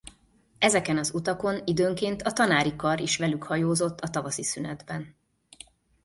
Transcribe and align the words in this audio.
Ezeken 0.57 0.97
az 0.97 1.13
utakon 1.13 1.61
időnként 1.65 2.21
a 2.21 2.31
tanári 2.31 2.75
kar 2.75 2.99
is 3.01 3.17
velük 3.17 3.43
hajózott 3.43 3.99
a 3.99 4.07
tavaszi 4.09 4.43
szünetben. 4.43 5.15